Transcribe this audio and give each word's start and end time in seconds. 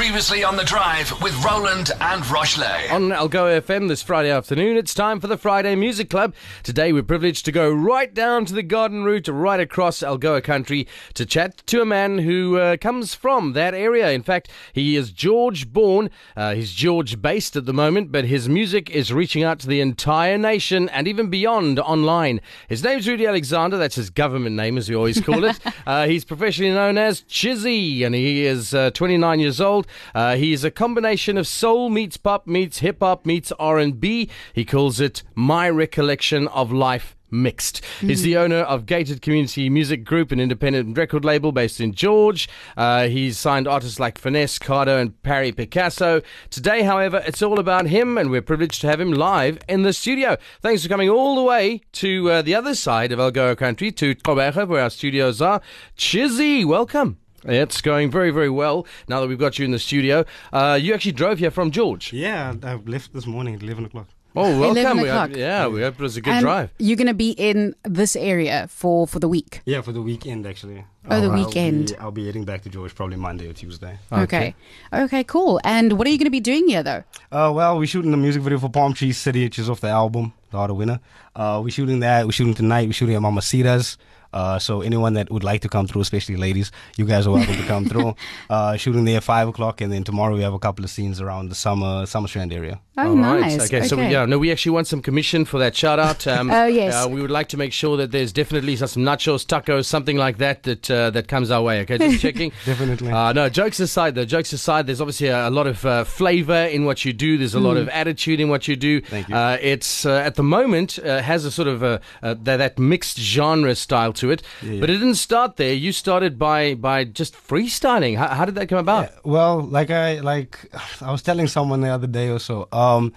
Previously 0.00 0.42
on 0.42 0.56
the 0.56 0.64
drive 0.64 1.12
with 1.20 1.44
Roland 1.44 1.90
and 2.00 2.26
Rochley. 2.30 2.88
On 2.90 3.10
Algoa 3.10 3.60
FM 3.60 3.86
this 3.86 4.02
Friday 4.02 4.30
afternoon, 4.30 4.78
it's 4.78 4.94
time 4.94 5.20
for 5.20 5.26
the 5.26 5.36
Friday 5.36 5.74
Music 5.74 6.08
Club. 6.08 6.34
Today 6.62 6.90
we're 6.90 7.02
privileged 7.02 7.44
to 7.44 7.52
go 7.52 7.70
right 7.70 8.12
down 8.14 8.46
to 8.46 8.54
the 8.54 8.62
garden 8.62 9.04
route, 9.04 9.28
right 9.28 9.60
across 9.60 10.00
Algoa 10.00 10.42
country, 10.42 10.88
to 11.12 11.26
chat 11.26 11.58
to 11.66 11.82
a 11.82 11.84
man 11.84 12.16
who 12.16 12.56
uh, 12.56 12.78
comes 12.78 13.14
from 13.14 13.52
that 13.52 13.74
area. 13.74 14.10
In 14.10 14.22
fact, 14.22 14.48
he 14.72 14.96
is 14.96 15.12
George 15.12 15.70
born. 15.70 16.08
Uh, 16.34 16.54
he's 16.54 16.72
George 16.72 17.20
based 17.20 17.54
at 17.54 17.66
the 17.66 17.74
moment, 17.74 18.10
but 18.10 18.24
his 18.24 18.48
music 18.48 18.88
is 18.88 19.12
reaching 19.12 19.42
out 19.42 19.58
to 19.60 19.66
the 19.66 19.82
entire 19.82 20.38
nation 20.38 20.88
and 20.88 21.08
even 21.08 21.28
beyond 21.28 21.78
online. 21.78 22.40
His 22.70 22.82
name's 22.82 23.06
Rudy 23.06 23.26
Alexander. 23.26 23.76
That's 23.76 23.96
his 23.96 24.08
government 24.08 24.56
name, 24.56 24.78
as 24.78 24.88
we 24.88 24.96
always 24.96 25.20
call 25.20 25.44
it. 25.44 25.60
uh, 25.86 26.06
he's 26.06 26.24
professionally 26.24 26.72
known 26.72 26.96
as 26.96 27.20
Chizzy, 27.24 28.02
and 28.06 28.14
he 28.14 28.46
is 28.46 28.72
uh, 28.72 28.92
29 28.92 29.40
years 29.40 29.60
old. 29.60 29.86
Uh, 30.14 30.36
he's 30.36 30.64
a 30.64 30.70
combination 30.70 31.36
of 31.36 31.46
soul 31.46 31.90
meets 31.90 32.16
pop 32.16 32.46
meets 32.46 32.78
hip 32.78 32.98
hop 33.00 33.26
meets 33.26 33.52
R&B. 33.52 34.28
He 34.52 34.64
calls 34.64 35.00
it 35.00 35.22
My 35.34 35.68
Recollection 35.68 36.48
of 36.48 36.72
Life 36.72 37.16
Mixed. 37.30 37.84
He's 38.00 38.22
the 38.22 38.36
owner 38.36 38.56
of 38.56 38.86
Gated 38.86 39.22
Community 39.22 39.70
Music 39.70 40.04
Group, 40.04 40.32
an 40.32 40.40
independent 40.40 40.98
record 40.98 41.24
label 41.24 41.52
based 41.52 41.80
in 41.80 41.94
George. 41.94 42.48
Uh, 42.76 43.06
he's 43.06 43.38
signed 43.38 43.68
artists 43.68 44.00
like 44.00 44.18
Finesse, 44.18 44.58
Cardo, 44.58 45.00
and 45.00 45.20
Parry 45.22 45.52
Picasso. 45.52 46.22
Today, 46.50 46.82
however, 46.82 47.22
it's 47.24 47.42
all 47.42 47.60
about 47.60 47.86
him, 47.86 48.18
and 48.18 48.30
we're 48.30 48.42
privileged 48.42 48.80
to 48.80 48.88
have 48.88 49.00
him 49.00 49.12
live 49.12 49.58
in 49.68 49.82
the 49.82 49.92
studio. 49.92 50.36
Thanks 50.60 50.82
for 50.82 50.88
coming 50.88 51.08
all 51.08 51.36
the 51.36 51.44
way 51.44 51.82
to 51.92 52.30
uh, 52.30 52.42
the 52.42 52.54
other 52.54 52.74
side 52.74 53.12
of 53.12 53.20
Algoa 53.20 53.56
Country, 53.56 53.92
to 53.92 54.14
Gqeberha, 54.14 54.66
where 54.66 54.82
our 54.82 54.90
studios 54.90 55.40
are. 55.40 55.60
Chizzy, 55.96 56.64
welcome. 56.64 57.18
It's 57.44 57.80
going 57.80 58.10
very, 58.10 58.30
very 58.30 58.50
well 58.50 58.86
now 59.08 59.20
that 59.20 59.28
we've 59.28 59.38
got 59.38 59.58
you 59.58 59.64
in 59.64 59.70
the 59.70 59.78
studio. 59.78 60.24
Uh, 60.52 60.78
you 60.80 60.92
actually 60.94 61.12
drove 61.12 61.38
here 61.38 61.50
from 61.50 61.70
George. 61.70 62.12
Yeah, 62.12 62.54
I 62.62 62.74
left 62.74 63.12
this 63.14 63.26
morning 63.26 63.54
at 63.54 63.62
11 63.62 63.86
o'clock. 63.86 64.08
Oh, 64.36 64.60
welcome. 64.60 64.98
We 65.00 65.08
hope- 65.08 65.34
yeah, 65.34 65.66
we 65.66 65.80
hope 65.82 65.94
it 65.94 66.00
was 66.02 66.16
a 66.16 66.20
good 66.20 66.34
and 66.34 66.42
drive. 66.42 66.70
You're 66.78 66.96
going 66.96 67.08
to 67.08 67.14
be 67.14 67.30
in 67.32 67.74
this 67.82 68.14
area 68.14 68.68
for, 68.68 69.08
for 69.08 69.18
the 69.18 69.26
week. 69.28 69.60
Yeah, 69.64 69.80
for 69.80 69.90
the 69.90 70.00
weekend 70.02 70.46
actually. 70.46 70.84
Oh, 71.10 71.20
the 71.20 71.26
I'll- 71.26 71.32
I'll 71.32 71.46
weekend. 71.46 71.88
be- 71.88 71.96
I'll 71.96 72.10
be 72.12 72.26
heading 72.26 72.44
back 72.44 72.62
to 72.62 72.68
George 72.68 72.94
probably 72.94 73.16
Monday 73.16 73.48
or 73.48 73.52
Tuesday. 73.54 73.98
Okay. 74.12 74.54
Okay, 74.92 75.24
cool. 75.24 75.60
And 75.64 75.94
what 75.98 76.06
are 76.06 76.10
you 76.10 76.18
going 76.18 76.26
to 76.26 76.30
be 76.30 76.38
doing 76.40 76.68
here, 76.68 76.82
though? 76.84 77.02
Uh, 77.32 77.50
well, 77.52 77.76
we're 77.76 77.86
shooting 77.86 78.14
a 78.14 78.16
music 78.16 78.42
video 78.42 78.58
for 78.60 78.68
Palm 78.68 78.92
Tree 78.94 79.10
City, 79.12 79.42
which 79.44 79.58
is 79.58 79.68
off 79.68 79.80
the 79.80 79.88
album, 79.88 80.32
The 80.52 80.58
Heart 80.58 80.70
of 80.72 80.76
Winter. 80.76 81.00
Uh, 81.34 81.60
we're 81.64 81.70
shooting 81.70 81.98
that. 82.00 82.24
We're 82.26 82.32
shooting 82.32 82.54
tonight. 82.54 82.86
We're 82.86 82.92
shooting 82.92 83.16
at 83.16 83.22
Mamacitas. 83.22 83.96
Uh, 84.32 84.58
so 84.58 84.80
anyone 84.82 85.14
that 85.14 85.30
would 85.30 85.44
like 85.44 85.60
to 85.62 85.68
come 85.68 85.86
through, 85.86 86.02
especially 86.02 86.36
ladies, 86.36 86.70
you 86.96 87.04
guys 87.04 87.26
are 87.26 87.32
welcome 87.32 87.56
to 87.56 87.66
come 87.66 87.84
through. 87.84 88.14
Uh, 88.48 88.76
shooting 88.76 89.04
there 89.04 89.18
at 89.18 89.22
five 89.22 89.46
o'clock, 89.48 89.80
and 89.80 89.92
then 89.92 90.02
tomorrow 90.02 90.34
we 90.34 90.42
have 90.42 90.54
a 90.54 90.58
couple 90.58 90.84
of 90.84 90.90
scenes 90.90 91.20
around 91.20 91.48
the 91.50 91.54
summer 91.54 92.04
Summerstrand 92.04 92.52
area. 92.52 92.80
Oh, 93.06 93.10
All 93.10 93.16
right. 93.16 93.40
nice. 93.40 93.66
Okay, 93.66 93.82
so 93.86 93.96
we, 93.96 94.08
yeah, 94.08 94.24
no, 94.26 94.38
we 94.38 94.50
actually 94.50 94.72
want 94.72 94.86
some 94.86 95.00
commission 95.02 95.44
for 95.44 95.58
that 95.58 95.74
shout 95.76 95.98
out. 95.98 96.26
Um, 96.26 96.50
Oh, 96.60 96.66
yes. 96.66 96.94
Uh, 96.94 97.08
we 97.08 97.20
would 97.22 97.30
like 97.30 97.48
to 97.48 97.56
make 97.56 97.72
sure 97.72 97.96
that 97.96 98.10
there's 98.10 98.32
definitely 98.32 98.76
some, 98.76 98.88
some 98.88 99.02
nachos, 99.02 99.46
tacos, 99.46 99.86
something 99.86 100.16
like 100.16 100.38
that 100.38 100.62
that 100.64 100.90
uh, 100.90 101.10
that 101.10 101.28
comes 101.28 101.50
our 101.50 101.62
way. 101.62 101.80
Okay, 101.82 101.98
just 101.98 102.20
checking. 102.26 102.52
Definitely. 102.66 103.10
Uh, 103.12 103.32
no, 103.32 103.48
jokes 103.48 103.80
aside, 103.80 104.14
though, 104.14 104.24
jokes 104.24 104.52
aside, 104.52 104.86
there's 104.86 105.00
obviously 105.00 105.28
a, 105.28 105.48
a 105.48 105.50
lot 105.50 105.66
of 105.66 105.84
uh, 105.86 106.04
flavor 106.04 106.64
in 106.66 106.84
what 106.84 107.04
you 107.04 107.12
do. 107.12 107.38
There's 107.38 107.54
a 107.54 107.60
lot 107.60 107.76
of 107.76 107.88
attitude 107.88 108.40
in 108.40 108.48
what 108.48 108.68
you 108.68 108.76
do. 108.76 109.00
Thank 109.00 109.28
you. 109.28 109.34
Uh, 109.34 109.56
it's 109.60 110.04
uh, 110.04 110.12
at 110.28 110.34
the 110.34 110.42
moment 110.42 110.98
uh, 110.98 111.22
has 111.22 111.44
a 111.44 111.50
sort 111.50 111.68
of 111.68 111.82
a, 111.82 112.00
a 112.22 112.34
that, 112.34 112.56
that 112.58 112.78
mixed 112.78 113.18
genre 113.18 113.74
style 113.74 114.12
to 114.14 114.30
it, 114.30 114.42
Yeah, 114.62 114.72
yeah. 114.72 114.80
but 114.80 114.90
it 114.90 114.94
didn't 114.98 115.14
start 115.16 115.56
there. 115.56 115.72
You 115.72 115.92
started 115.92 116.38
by 116.38 116.74
by 116.74 117.04
just 117.04 117.34
freestyling. 117.34 118.16
How, 118.18 118.28
how 118.28 118.44
did 118.44 118.54
that 118.56 118.68
come 118.68 118.78
about? 118.78 119.04
Yeah, 119.10 119.18
well, 119.24 119.60
like 119.62 119.90
I 119.90 120.20
like 120.20 120.58
I 121.00 121.10
was 121.12 121.22
telling 121.22 121.46
someone 121.46 121.80
the 121.80 121.88
other 121.88 122.06
day 122.06 122.28
or 122.28 122.38
so. 122.38 122.68
Um, 122.72 122.89
Um, 122.96 123.12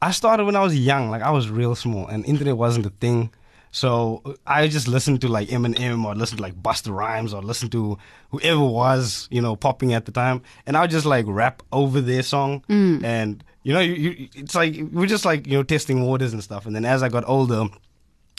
I 0.00 0.10
started 0.12 0.44
when 0.44 0.56
I 0.56 0.62
was 0.62 0.78
young. 0.78 1.10
Like 1.10 1.22
I 1.22 1.30
was 1.30 1.50
real 1.50 1.74
small, 1.74 2.06
and 2.06 2.24
internet 2.24 2.56
wasn't 2.56 2.86
a 2.86 2.90
thing. 2.90 3.30
So 3.70 4.22
uh, 4.24 4.32
I 4.46 4.68
just 4.68 4.88
listened 4.88 5.20
to 5.22 5.28
like 5.28 5.48
Eminem 5.48 6.04
or 6.04 6.14
listened 6.14 6.38
to 6.38 6.42
like 6.42 6.62
Busta 6.62 6.94
Rhymes 6.94 7.34
or 7.34 7.42
listened 7.42 7.72
to 7.72 7.98
whoever 8.30 8.64
was 8.64 9.28
you 9.30 9.42
know 9.42 9.56
popping 9.56 9.92
at 9.92 10.06
the 10.06 10.12
time, 10.12 10.42
and 10.66 10.76
I 10.76 10.82
would 10.82 10.90
just 10.90 11.06
like 11.06 11.24
rap 11.28 11.62
over 11.72 12.00
their 12.00 12.22
song. 12.22 12.64
Mm. 12.68 13.04
And 13.04 13.44
you 13.62 13.74
know, 13.74 13.80
you, 13.80 13.94
you, 13.94 14.28
it's 14.34 14.54
like 14.54 14.76
we're 14.92 15.06
just 15.06 15.24
like 15.24 15.46
you 15.46 15.54
know 15.54 15.62
testing 15.62 16.04
waters 16.04 16.32
and 16.32 16.42
stuff. 16.42 16.66
And 16.66 16.74
then 16.74 16.84
as 16.84 17.02
I 17.02 17.08
got 17.08 17.28
older, 17.28 17.66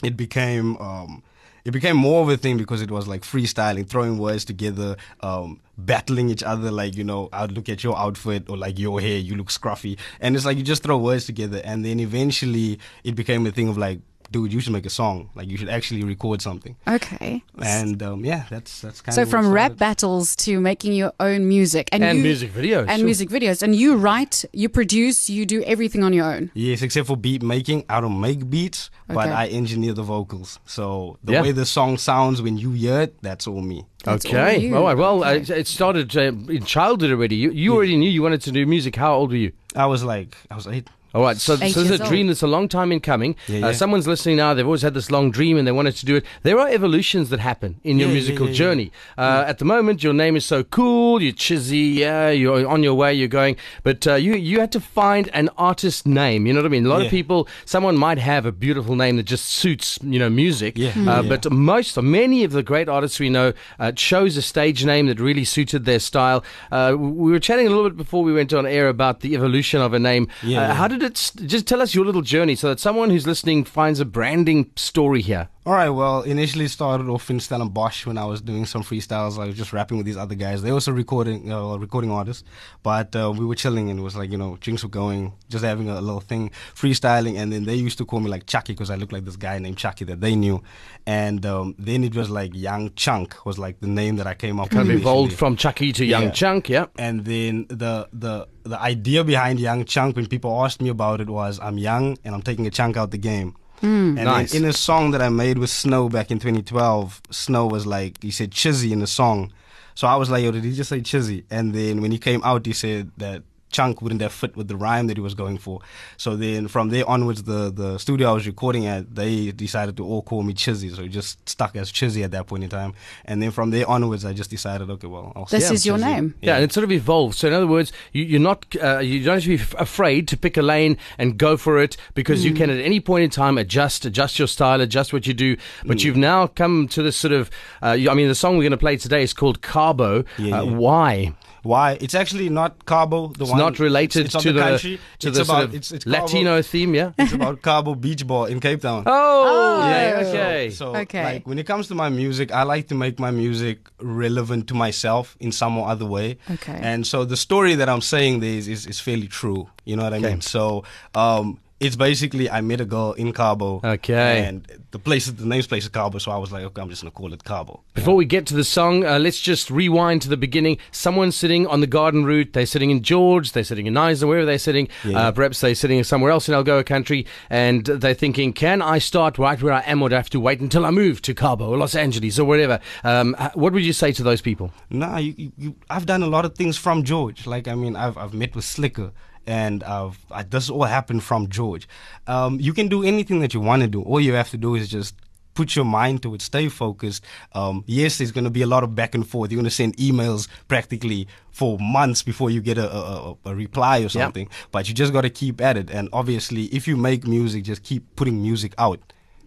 it 0.02 0.16
became 0.16 0.76
um, 0.78 1.22
it 1.64 1.72
became 1.72 1.96
more 1.96 2.22
of 2.22 2.28
a 2.28 2.36
thing 2.36 2.56
because 2.56 2.82
it 2.82 2.90
was 2.90 3.08
like 3.08 3.22
freestyling, 3.22 3.88
throwing 3.88 4.18
words 4.18 4.44
together, 4.44 4.96
um, 5.20 5.60
battling 5.78 6.28
each 6.30 6.42
other. 6.42 6.70
Like 6.70 6.96
you 6.96 7.04
know, 7.04 7.28
I'd 7.32 7.52
look 7.52 7.68
at 7.68 7.84
your 7.84 7.98
outfit 7.98 8.48
or 8.48 8.56
like 8.56 8.78
your 8.78 9.00
hair, 9.00 9.18
you 9.18 9.36
look 9.36 9.48
scruffy, 9.48 9.98
and 10.20 10.36
it's 10.36 10.44
like 10.44 10.56
you 10.56 10.62
just 10.62 10.82
throw 10.82 10.98
words 10.98 11.26
together, 11.26 11.60
and 11.64 11.84
then 11.84 12.00
eventually 12.00 12.78
it 13.04 13.14
became 13.14 13.46
a 13.46 13.50
thing 13.50 13.68
of 13.68 13.76
like, 13.78 14.00
dude, 14.30 14.52
you 14.52 14.60
should 14.60 14.72
make 14.72 14.86
a 14.86 14.90
song. 14.90 15.30
Like 15.34 15.48
you 15.48 15.56
should 15.56 15.68
actually 15.68 16.02
record 16.04 16.40
something. 16.42 16.76
Okay. 16.88 17.42
And 17.62 18.02
um, 18.02 18.24
yeah, 18.24 18.44
that's 18.50 18.80
that's 18.80 19.00
kind 19.00 19.14
So 19.14 19.22
of 19.22 19.28
so 19.28 19.30
from 19.30 19.50
rap 19.50 19.76
battles 19.76 20.36
to 20.36 20.60
making 20.60 20.92
your 20.94 21.12
own 21.20 21.48
music 21.48 21.88
and, 21.92 22.02
And 22.04 22.18
you- 22.18 22.24
music 22.24 22.52
videos, 22.52 22.86
and 22.88 22.98
sure. 22.98 23.04
music 23.04 23.28
videos 23.28 23.62
and 23.62 23.74
you 23.74 23.96
write, 23.96 24.44
you 24.52 24.68
produce, 24.68 25.28
you 25.28 25.44
do 25.46 25.62
everything 25.64 26.02
on 26.04 26.12
your 26.12 26.26
own. 26.32 26.50
Yes, 26.54 26.82
except 26.82 27.06
for 27.08 27.16
beat 27.16 27.42
making. 27.42 27.84
I 27.88 28.00
don't 28.00 28.20
make 28.20 28.48
beats, 28.48 28.90
but 29.08 29.28
I 29.28 29.46
engineer 29.48 29.92
the 29.94 30.02
vocals. 30.02 30.58
So 30.66 31.18
the 31.24 31.32
Yeah. 31.32 31.42
way 31.42 31.52
the 31.52 31.66
song 31.66 31.98
sounds 31.98 32.40
when 32.42 32.56
you 32.58 32.70
hear 32.72 33.00
it, 33.02 33.20
that's 33.22 33.46
all 33.46 33.60
me. 33.62 33.84
That's 34.04 34.24
okay. 34.24 34.58
you. 34.58 34.76
All 34.76 34.84
right. 34.84 34.96
Well, 34.96 35.22
Okay. 35.24 35.60
it 35.60 35.66
started 35.66 36.16
uh, 36.16 36.20
in 36.56 36.64
childhood 36.64 37.10
already. 37.10 37.36
You, 37.36 37.50
you 37.50 37.74
already 37.74 37.96
knew 37.96 38.08
you 38.08 38.22
wanted 38.22 38.40
to 38.42 38.50
do 38.52 38.64
music. 38.64 38.96
How 38.96 39.14
old 39.14 39.30
were 39.30 39.36
you? 39.36 39.52
I 39.76 39.86
was 39.86 40.02
like, 40.02 40.36
I 40.50 40.54
was 40.56 40.66
eight. 40.66 40.88
All 41.12 41.22
right, 41.22 41.36
so, 41.36 41.56
so 41.56 41.64
Eight 41.64 41.74
this 41.74 41.76
is 41.78 41.88
years 41.90 42.00
a 42.00 42.06
dream 42.06 42.28
that's 42.28 42.42
a 42.42 42.46
long 42.46 42.68
time 42.68 42.92
in 42.92 43.00
coming. 43.00 43.34
Yeah, 43.48 43.66
Uh, 43.68 43.72
someone's 43.72 44.06
listening 44.06 44.36
now, 44.36 44.54
they've 44.54 44.64
always 44.64 44.82
had 44.82 44.94
this 44.94 45.10
long 45.10 45.30
dream 45.32 45.56
and 45.58 45.66
they 45.66 45.72
wanted 45.72 45.96
to 45.96 46.06
do 46.06 46.14
it. 46.16 46.24
There 46.44 46.58
are 46.60 46.68
evolutions 46.68 47.30
that 47.30 47.40
happen 47.40 47.80
in 47.82 47.98
your 47.98 48.08
Yeah, 48.08 48.14
yeah, 48.14 48.20
musical 48.20 48.46
yeah, 48.46 48.52
yeah. 48.52 48.58
journey. 48.58 48.92
Uh, 49.18 49.44
At 49.46 49.58
the 49.58 49.64
moment, 49.64 50.04
your 50.04 50.12
name 50.14 50.36
is 50.36 50.44
so 50.44 50.62
cool, 50.62 51.20
you're 51.20 51.32
chizzy, 51.32 51.94
yeah, 51.94 52.30
you're 52.30 52.64
on 52.66 52.84
your 52.84 52.94
way, 52.94 53.12
you're 53.12 53.26
going. 53.42 53.56
But 53.82 54.06
uh, 54.06 54.14
you, 54.14 54.34
you 54.34 54.60
had 54.60 54.70
to 54.72 54.80
find 54.80 55.28
an 55.34 55.48
artist 55.58 56.06
name, 56.06 56.46
you 56.46 56.52
know 56.52 56.60
what 56.60 56.66
I 56.66 56.70
mean? 56.70 56.86
A 56.86 56.88
lot 56.88 57.02
of 57.02 57.10
people, 57.10 57.48
someone 57.64 57.96
might 57.96 58.18
have 58.18 58.46
a 58.46 58.52
beautiful 58.52 58.94
name 58.94 59.16
that 59.16 59.24
just 59.24 59.46
suits, 59.46 59.98
you 60.02 60.18
know, 60.20 60.30
music. 60.30 60.78
Yeah, 60.78 60.90
Uh, 60.90 61.22
yeah. 61.22 61.28
But 61.28 61.50
most, 61.50 62.00
many 62.00 62.44
of 62.44 62.52
the 62.52 62.62
great 62.62 62.88
artists 62.88 63.18
we 63.18 63.30
know 63.30 63.52
uh, 63.80 63.90
chose 63.92 64.36
a 64.36 64.42
stage 64.42 64.84
name 64.84 65.08
that 65.08 65.18
really 65.18 65.44
suited 65.44 65.86
their 65.86 65.98
style. 65.98 66.44
Uh, 66.70 66.94
we 66.96 67.32
were 67.32 67.40
chatting 67.40 67.66
a 67.66 67.70
little 67.70 67.90
bit 67.90 67.96
before 67.96 68.22
we 68.22 68.32
went 68.32 68.52
on 68.52 68.64
air 68.64 68.88
about 68.88 69.20
the 69.20 69.34
evolution 69.34 69.80
of 69.80 69.92
a 69.92 69.98
name. 69.98 70.28
Yeah, 70.44 70.58
Uh, 70.58 70.68
yeah. 70.68 70.74
How 70.74 70.86
did 70.88 70.99
it? 71.02 71.12
s- 71.12 71.32
Just 71.32 71.66
tell 71.66 71.80
us 71.82 71.94
your 71.94 72.04
little 72.04 72.22
journey, 72.22 72.54
so 72.54 72.68
that 72.68 72.80
someone 72.80 73.10
who's 73.10 73.26
listening 73.26 73.64
finds 73.64 74.00
a 74.00 74.04
branding 74.04 74.70
story 74.76 75.22
here. 75.22 75.48
All 75.66 75.74
right. 75.74 75.90
Well, 75.90 76.22
initially 76.22 76.68
started 76.68 77.08
off 77.10 77.28
in 77.28 77.38
Stellenbosch 77.38 78.06
when 78.06 78.16
I 78.16 78.24
was 78.24 78.40
doing 78.40 78.64
some 78.64 78.82
freestyles. 78.82 79.38
I 79.38 79.44
was 79.44 79.54
just 79.56 79.74
rapping 79.74 79.98
with 79.98 80.06
these 80.06 80.16
other 80.16 80.34
guys. 80.34 80.62
They 80.62 80.70
also 80.70 80.90
recording, 80.90 81.52
uh, 81.52 81.76
recording 81.76 82.10
artists, 82.10 82.44
but 82.82 83.14
uh, 83.14 83.30
we 83.36 83.44
were 83.44 83.54
chilling 83.54 83.90
and 83.90 84.00
it 84.00 84.02
was 84.02 84.16
like 84.16 84.30
you 84.30 84.38
know 84.38 84.56
drinks 84.60 84.82
were 84.82 84.88
going, 84.88 85.34
just 85.50 85.62
having 85.62 85.90
a 85.90 86.00
little 86.00 86.22
thing, 86.22 86.50
freestyling. 86.74 87.36
And 87.36 87.52
then 87.52 87.64
they 87.64 87.74
used 87.74 87.98
to 87.98 88.06
call 88.06 88.20
me 88.20 88.30
like 88.30 88.46
Chucky 88.46 88.72
because 88.72 88.88
I 88.90 88.94
looked 88.94 89.12
like 89.12 89.26
this 89.26 89.36
guy 89.36 89.58
named 89.58 89.76
Chucky 89.76 90.06
that 90.06 90.22
they 90.22 90.34
knew. 90.34 90.62
And 91.06 91.44
um, 91.44 91.74
then 91.78 92.04
it 92.04 92.16
was 92.16 92.30
like 92.30 92.54
Young 92.54 92.94
Chunk 92.94 93.44
was 93.44 93.58
like 93.58 93.80
the 93.80 93.86
name 93.86 94.16
that 94.16 94.26
I 94.26 94.32
came 94.32 94.58
up 94.60 94.70
with. 94.70 94.78
Kind 94.78 94.90
of 94.90 94.96
evolved 94.96 95.34
from 95.34 95.56
Chucky 95.56 95.92
to 95.92 96.06
Young 96.06 96.22
Yeah. 96.22 96.30
Chunk. 96.30 96.70
Yeah. 96.70 96.86
And 96.98 97.26
then 97.26 97.66
the 97.68 98.08
the 98.14 98.48
the 98.62 98.80
idea 98.80 99.24
behind 99.24 99.60
Young 99.60 99.84
Chunk 99.84 100.16
when 100.16 100.26
people 100.26 100.64
asked 100.64 100.80
me 100.80 100.88
about 100.88 101.20
it 101.20 101.28
was 101.28 101.60
I'm 101.60 101.76
young 101.76 102.16
and 102.24 102.34
I'm 102.34 102.42
taking 102.42 102.66
a 102.66 102.70
chunk 102.70 102.96
out 102.96 103.10
the 103.10 103.18
game. 103.18 103.56
Mm. 103.82 104.16
and 104.18 104.24
Nice. 104.24 104.52
then 104.52 104.64
in 104.64 104.68
a 104.70 104.72
song 104.72 105.10
that 105.12 105.22
I 105.22 105.28
made 105.30 105.58
with 105.58 105.70
Snow 105.70 106.08
back 106.08 106.30
in 106.30 106.38
2012, 106.38 107.22
Snow 107.30 107.66
was 107.66 107.86
like 107.86 108.22
he 108.22 108.30
said 108.30 108.50
Chizzy 108.50 108.90
in 108.92 109.00
the 109.00 109.06
song. 109.06 109.52
So 109.94 110.06
I 110.06 110.16
was 110.16 110.30
like, 110.30 110.42
yo, 110.44 110.50
did 110.50 110.64
he 110.64 110.72
just 110.74 110.88
say 110.90 111.00
Chizzy? 111.00 111.44
And 111.50 111.74
then 111.74 112.00
when 112.00 112.10
he 112.10 112.18
came 112.18 112.42
out, 112.44 112.64
he 112.66 112.72
said 112.72 113.10
that 113.18 113.42
chunk 113.70 114.02
wouldn't 114.02 114.20
have 114.20 114.32
fit 114.32 114.56
with 114.56 114.68
the 114.68 114.76
rhyme 114.76 115.06
that 115.06 115.16
he 115.16 115.20
was 115.20 115.34
going 115.34 115.58
for. 115.58 115.80
So 116.16 116.36
then 116.36 116.68
from 116.68 116.88
there 116.90 117.08
onwards, 117.08 117.44
the 117.44 117.70
the 117.70 117.98
studio 117.98 118.30
I 118.30 118.32
was 118.32 118.46
recording 118.46 118.86
at, 118.86 119.14
they 119.14 119.52
decided 119.52 119.96
to 119.98 120.04
all 120.04 120.22
call 120.22 120.42
me 120.42 120.54
Chizzy. 120.54 120.94
So 120.94 121.02
it 121.02 121.08
just 121.08 121.48
stuck 121.48 121.76
as 121.76 121.90
Chizzy 121.92 122.22
at 122.24 122.30
that 122.32 122.46
point 122.46 122.64
in 122.64 122.70
time. 122.70 122.94
And 123.24 123.42
then 123.42 123.50
from 123.50 123.70
there 123.70 123.88
onwards, 123.88 124.24
I 124.24 124.32
just 124.32 124.50
decided, 124.50 124.90
okay, 124.90 125.06
well, 125.06 125.32
I'll 125.36 125.44
This 125.46 125.68
say 125.68 125.74
is 125.74 125.86
your 125.86 125.98
Chizzy. 125.98 126.12
name. 126.14 126.34
Yeah, 126.42 126.56
and 126.56 126.64
it 126.64 126.72
sort 126.72 126.84
of 126.84 126.92
evolved. 126.92 127.36
So 127.36 127.48
in 127.48 127.54
other 127.54 127.66
words, 127.66 127.92
you, 128.12 128.24
you're 128.24 128.40
not, 128.40 128.66
uh, 128.82 128.98
you 128.98 129.22
don't 129.24 129.34
have 129.34 129.42
to 129.44 129.48
be 129.48 129.54
f- 129.62 129.74
afraid 129.78 130.26
to 130.28 130.36
pick 130.36 130.56
a 130.56 130.62
lane 130.62 130.96
and 131.18 131.38
go 131.38 131.56
for 131.56 131.78
it 131.80 131.96
because 132.14 132.40
Mm. 132.42 132.44
you 132.44 132.54
can 132.54 132.70
at 132.70 132.80
any 132.80 133.00
point 133.00 133.24
in 133.24 133.30
time 133.30 133.56
adjust, 133.58 134.04
adjust 134.04 134.38
your 134.38 134.48
style, 134.48 134.80
adjust 134.80 135.12
what 135.12 135.26
you 135.26 135.34
do. 135.34 135.56
But 135.84 135.98
Mm. 135.98 136.04
you've 136.04 136.16
now 136.16 136.46
come 136.48 136.88
to 136.88 137.02
this 137.02 137.16
sort 137.16 137.32
of, 137.32 137.50
uh, 137.82 137.96
I 138.10 138.14
mean, 138.14 138.28
the 138.28 138.34
song 138.34 138.56
we're 138.56 138.64
going 138.64 138.70
to 138.72 138.76
play 138.76 138.96
today 138.96 139.22
is 139.22 139.32
called 139.32 139.62
Cabo. 139.62 140.24
Yeah, 140.38 140.60
uh, 140.60 140.64
yeah. 140.64 140.70
Why? 140.72 141.32
Why? 141.62 141.98
It's 142.00 142.14
actually 142.14 142.48
not 142.48 142.86
Cabo. 142.86 143.28
The 143.28 143.42
It's 143.44 143.50
one, 143.50 143.58
not 143.58 143.78
related 143.78 144.26
it's, 144.26 144.34
it's 144.34 144.42
to 144.44 144.48
of 144.50 144.54
the, 144.54 144.60
country. 144.60 145.00
to 145.20 145.28
it's 145.28 145.36
the 145.38 145.42
about 145.44 145.52
sort 145.52 145.64
of 145.64 145.74
it's, 145.74 145.92
it's 145.92 146.04
Cabo- 146.04 146.22
Latino 146.22 146.62
theme, 146.62 146.94
yeah? 146.94 147.12
it's 147.18 147.32
about 147.32 147.60
Cabo 147.62 147.94
Beach 147.94 148.26
Ball 148.26 148.46
in 148.46 148.60
Cape 148.60 148.80
Town. 148.80 149.02
Oh, 149.06 149.88
Yeah. 149.88 150.22
okay. 150.26 150.70
So, 150.70 150.96
Okay. 150.96 151.24
like, 151.24 151.46
when 151.46 151.58
it 151.58 151.66
comes 151.66 151.88
to 151.88 151.94
my 151.94 152.08
music, 152.08 152.50
I 152.52 152.62
like 152.62 152.88
to 152.88 152.94
make 152.94 153.18
my 153.18 153.30
music 153.30 153.78
relevant 154.00 154.68
to 154.68 154.74
myself 154.74 155.36
in 155.40 155.52
some 155.52 155.76
or 155.78 155.88
other 155.88 156.06
way. 156.06 156.38
Okay. 156.50 156.78
And 156.80 157.06
so 157.06 157.24
the 157.24 157.36
story 157.36 157.74
that 157.74 157.88
I'm 157.88 158.00
saying 158.00 158.40
there 158.40 158.50
is, 158.54 158.66
is, 158.68 158.86
is 158.86 159.00
fairly 159.00 159.28
true. 159.28 159.68
You 159.84 159.96
know 159.96 160.04
what 160.04 160.14
I 160.14 160.18
mean? 160.18 160.40
So, 160.40 160.84
um, 161.14 161.58
it's 161.80 161.96
basically 161.96 162.50
I 162.50 162.60
met 162.60 162.80
a 162.80 162.84
girl 162.84 163.12
in 163.14 163.32
Cabo. 163.32 163.80
Okay. 163.82 164.44
And 164.44 164.66
the 164.90 164.98
place, 164.98 165.26
the 165.26 165.46
name's 165.46 165.66
place 165.66 165.84
is 165.84 165.88
Cabo, 165.88 166.18
so 166.18 166.30
I 166.30 166.36
was 166.36 166.52
like, 166.52 166.62
okay, 166.64 166.82
I'm 166.82 166.90
just 166.90 167.02
gonna 167.02 167.10
call 167.10 167.32
it 167.32 167.42
Cabo. 167.42 167.82
Before 167.94 168.14
we 168.14 168.26
get 168.26 168.46
to 168.48 168.54
the 168.54 168.64
song, 168.64 169.04
uh, 169.04 169.18
let's 169.18 169.40
just 169.40 169.70
rewind 169.70 170.20
to 170.22 170.28
the 170.28 170.36
beginning. 170.36 170.76
Someone's 170.92 171.36
sitting 171.36 171.66
on 171.66 171.80
the 171.80 171.86
garden 171.86 172.24
route. 172.24 172.52
They're 172.52 172.66
sitting 172.66 172.90
in 172.90 173.02
George. 173.02 173.52
They're 173.52 173.64
sitting 173.64 173.86
in 173.86 173.94
Knysna, 173.94 174.28
wherever 174.28 174.44
they're 174.44 174.58
sitting. 174.58 174.88
Uh, 175.04 175.32
perhaps 175.32 175.60
they're 175.60 175.74
sitting 175.74 176.04
somewhere 176.04 176.30
else 176.30 176.48
in 176.48 176.54
Algoa 176.54 176.84
country. 176.84 177.26
And 177.48 177.84
they're 177.86 178.14
thinking, 178.14 178.52
can 178.52 178.82
I 178.82 178.98
start 178.98 179.38
right 179.38 179.60
where 179.60 179.72
I 179.72 179.80
am 179.80 180.02
or 180.02 180.10
do 180.10 180.16
I 180.16 180.18
have 180.18 180.30
to 180.30 180.40
wait 180.40 180.60
until 180.60 180.84
I 180.84 180.90
move 180.90 181.22
to 181.22 181.34
Cabo 181.34 181.70
or 181.70 181.78
Los 181.78 181.94
Angeles 181.94 182.38
or 182.38 182.44
wherever? 182.44 182.78
Um, 183.04 183.34
what 183.54 183.72
would 183.72 183.82
you 183.82 183.92
say 183.94 184.12
to 184.12 184.22
those 184.22 184.42
people? 184.42 184.70
Nah, 184.90 185.16
you, 185.16 185.34
you, 185.36 185.52
you, 185.56 185.76
I've 185.88 186.06
done 186.06 186.22
a 186.22 186.26
lot 186.26 186.44
of 186.44 186.54
things 186.54 186.76
from 186.76 187.04
George. 187.04 187.46
Like, 187.46 187.68
I 187.68 187.74
mean, 187.74 187.96
I've, 187.96 188.18
I've 188.18 188.34
met 188.34 188.54
with 188.54 188.64
Slicker, 188.64 189.12
and 189.50 189.82
I, 189.82 190.44
this 190.44 190.70
all 190.70 190.84
happened 190.84 191.24
from 191.24 191.48
George. 191.48 191.88
Um, 192.26 192.60
you 192.60 192.72
can 192.72 192.88
do 192.88 193.02
anything 193.02 193.40
that 193.40 193.52
you 193.52 193.60
want 193.60 193.82
to 193.82 193.88
do. 193.88 194.02
All 194.02 194.20
you 194.20 194.34
have 194.34 194.50
to 194.50 194.56
do 194.56 194.76
is 194.76 194.88
just 194.88 195.14
put 195.54 195.74
your 195.74 195.84
mind 195.84 196.22
to 196.22 196.34
it, 196.34 196.42
stay 196.42 196.68
focused. 196.68 197.24
Um, 197.52 197.82
yes, 197.86 198.18
there's 198.18 198.32
going 198.32 198.44
to 198.44 198.50
be 198.50 198.62
a 198.62 198.66
lot 198.66 198.84
of 198.84 198.94
back 198.94 199.14
and 199.14 199.26
forth. 199.26 199.50
You're 199.50 199.58
going 199.58 199.64
to 199.64 199.70
send 199.70 199.96
emails 199.96 200.48
practically 200.68 201.26
for 201.50 201.78
months 201.78 202.22
before 202.22 202.50
you 202.50 202.60
get 202.60 202.78
a, 202.78 202.90
a, 202.90 203.32
a, 203.32 203.36
a 203.46 203.54
reply 203.54 203.98
or 204.00 204.08
something. 204.08 204.48
But 204.70 204.88
you 204.88 204.94
just 204.94 205.12
got 205.12 205.22
to 205.22 205.30
keep 205.30 205.60
at 205.60 205.76
it. 205.76 205.90
And 205.90 206.08
obviously, 206.12 206.64
if 206.66 206.86
you 206.86 206.96
make 206.96 207.26
music, 207.26 207.64
just 207.64 207.82
keep 207.82 208.14
putting 208.16 208.40
music 208.40 208.72
out. 208.78 209.00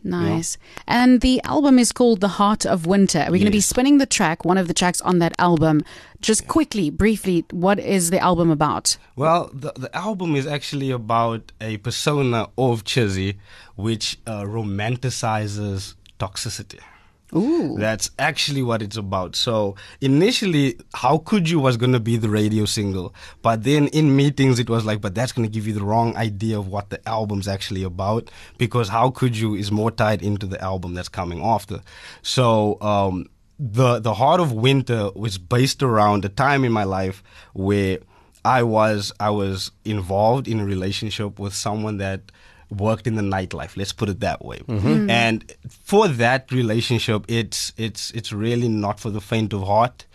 Nice. 0.04 0.58
And 0.88 1.22
the 1.22 1.42
album 1.44 1.80
is 1.80 1.92
called 1.92 2.20
The 2.20 2.28
Heart 2.28 2.66
of 2.66 2.86
Winter. 2.86 3.20
We're 3.20 3.38
going 3.38 3.46
to 3.46 3.52
be 3.52 3.62
spinning 3.62 4.00
the 4.00 4.06
track, 4.06 4.44
one 4.44 4.58
of 4.58 4.68
the 4.68 4.74
tracks 4.74 5.00
on 5.02 5.20
that 5.20 5.34
album. 5.40 5.82
Just 6.20 6.48
quickly, 6.48 6.90
briefly, 6.90 7.46
what 7.52 7.80
is 7.80 8.10
the 8.10 8.20
album 8.20 8.50
about? 8.52 8.98
Well, 9.16 9.50
the, 9.54 9.72
the 9.76 9.96
album 9.96 10.36
is 10.36 10.46
actually 10.46 10.92
about 10.92 11.52
a 11.62 11.78
persona 11.78 12.50
of 12.58 12.84
Chizzy 12.84 13.38
which 13.76 14.18
uh, 14.28 14.44
romanticizes 14.44 15.96
toxicity. 16.20 16.80
Ooh. 17.36 17.76
That's 17.78 18.12
actually 18.20 18.62
what 18.62 18.82
it's 18.82 18.98
about. 18.98 19.36
So 19.36 19.76
initially, 20.02 20.80
How 20.94 21.18
Could 21.18 21.50
You 21.50 21.60
was 21.60 21.78
going 21.78 21.94
to 21.94 22.00
be 22.00 22.18
the 22.18 22.30
radio 22.30 22.66
single. 22.66 23.14
But 23.42 23.64
then 23.64 23.88
in 23.88 24.16
meetings, 24.16 24.60
it 24.60 24.70
was 24.70 24.86
like, 24.86 25.02
but 25.02 25.16
that's 25.16 25.32
going 25.32 25.48
to 25.48 25.52
give 25.52 25.66
you 25.66 25.74
the 25.74 25.84
wrong 25.84 26.16
idea 26.16 26.60
of 26.60 26.68
what 26.68 26.90
the 26.90 27.08
album's 27.08 27.48
actually 27.48 27.84
about 27.84 28.30
because 28.58 28.90
How 28.90 29.10
Could 29.10 29.38
You 29.38 29.56
is 29.56 29.72
more 29.72 29.92
tied 29.92 30.22
into 30.22 30.46
the 30.46 30.62
album 30.62 30.94
that's 30.94 31.10
coming 31.10 31.44
after. 31.44 31.82
So, 32.22 32.80
um, 32.82 33.28
the, 33.60 34.00
the 34.00 34.16
Heart 34.16 34.42
of 34.42 34.52
Winter 34.52 35.12
was 35.16 35.38
based 35.38 35.84
around 35.84 36.26
a 36.26 36.30
time 36.30 36.66
in 36.66 36.72
my 36.72 36.84
life 36.84 37.24
where 37.54 38.00
I 38.44 38.64
was, 38.64 39.14
I 39.20 39.30
was 39.30 39.72
involved 39.86 40.48
in 40.48 40.60
a 40.60 40.66
relationship 40.66 41.40
with 41.40 41.54
someone 41.54 41.98
that 41.98 42.32
worked 42.80 43.08
in 43.08 43.16
the 43.16 43.22
nightlife. 43.22 43.76
Let's 43.78 43.94
put 43.94 44.10
it 44.10 44.20
that 44.22 44.44
way. 44.44 44.60
And 45.10 45.52
for 45.70 46.08
that 46.08 46.52
relationship, 46.52 47.26
it's 47.28 47.74
it's 47.78 48.12
it's 48.12 48.32
really 48.32 48.68
not 48.70 49.00
for 49.00 49.10
the 49.10 49.22
faint 49.22 49.54
of 49.54 49.64
heart. 49.64 50.06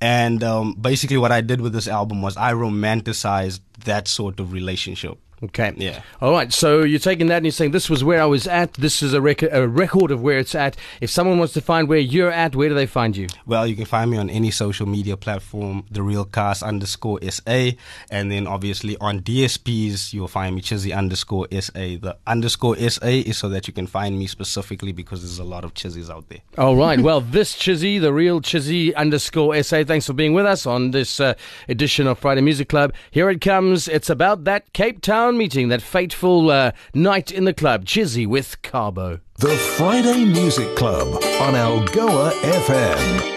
And 0.00 0.42
um, 0.42 0.74
basically, 0.74 1.16
what 1.16 1.30
I 1.30 1.40
did 1.42 1.60
with 1.60 1.72
this 1.72 1.86
album 1.86 2.22
was 2.22 2.36
I 2.36 2.52
romanticized 2.54 3.60
that 3.84 4.08
sort 4.08 4.40
of 4.40 4.52
relationship. 4.52 5.18
Okay. 5.42 5.72
Yeah. 5.76 6.02
All 6.20 6.32
right. 6.32 6.52
So 6.52 6.82
you're 6.82 7.00
taking 7.00 7.26
that 7.26 7.38
and 7.38 7.46
you're 7.46 7.52
saying 7.52 7.72
this 7.72 7.90
was 7.90 8.04
where 8.04 8.22
I 8.22 8.26
was 8.26 8.46
at. 8.46 8.74
This 8.74 9.02
is 9.02 9.12
a, 9.12 9.20
rec- 9.20 9.42
a 9.42 9.66
record 9.66 10.10
of 10.12 10.22
where 10.22 10.38
it's 10.38 10.54
at. 10.54 10.76
If 11.00 11.10
someone 11.10 11.38
wants 11.38 11.54
to 11.54 11.60
find 11.60 11.88
where 11.88 11.98
you're 11.98 12.30
at, 12.30 12.54
where 12.54 12.68
do 12.68 12.74
they 12.74 12.86
find 12.86 13.16
you? 13.16 13.26
Well, 13.44 13.66
you 13.66 13.74
can 13.74 13.84
find 13.84 14.10
me 14.10 14.18
on 14.18 14.30
any 14.30 14.50
social 14.52 14.86
media 14.86 15.16
platform, 15.16 15.84
the 15.90 16.02
real 16.02 16.24
cast 16.24 16.62
underscore 16.62 17.18
SA, 17.28 17.70
and 18.10 18.30
then 18.30 18.46
obviously 18.46 18.96
on 19.00 19.20
DSPs 19.20 20.12
you'll 20.12 20.28
find 20.28 20.54
me 20.54 20.62
Chizzy 20.62 20.96
underscore 20.96 21.48
SA. 21.60 21.72
The 21.72 22.16
underscore 22.26 22.76
SA 22.76 23.06
is 23.06 23.36
so 23.38 23.48
that 23.48 23.66
you 23.66 23.74
can 23.74 23.86
find 23.88 24.18
me 24.18 24.26
specifically 24.28 24.92
because 24.92 25.22
there's 25.22 25.38
a 25.40 25.44
lot 25.44 25.64
of 25.64 25.74
Chizzies 25.74 26.08
out 26.08 26.28
there. 26.28 26.40
All 26.58 26.76
right. 26.76 27.00
Well, 27.12 27.20
this 27.20 27.56
Chizzy, 27.56 28.00
the 28.00 28.12
real 28.12 28.40
Chizzy 28.40 28.94
underscore 28.94 29.60
SA. 29.62 29.82
Thanks 29.84 30.06
for 30.06 30.12
being 30.12 30.34
with 30.34 30.46
us 30.46 30.66
on 30.66 30.92
this 30.92 31.18
uh, 31.18 31.34
edition 31.68 32.06
of 32.06 32.18
Friday 32.18 32.42
Music 32.42 32.68
Club. 32.68 32.92
Here 33.10 33.28
it 33.28 33.40
comes. 33.40 33.88
It's 33.88 34.08
about 34.08 34.44
that 34.44 34.72
Cape 34.72 35.02
Town 35.32 35.38
meeting, 35.38 35.68
that 35.68 35.80
fateful 35.80 36.50
uh, 36.50 36.72
night 36.92 37.32
in 37.32 37.44
the 37.44 37.54
club. 37.54 37.86
Chizzy 37.86 38.26
with 38.26 38.60
Cabo. 38.60 39.20
The 39.38 39.56
Friday 39.56 40.26
Music 40.26 40.76
Club 40.76 41.14
on 41.40 41.54
Algoa 41.54 42.32
FM. 42.32 43.30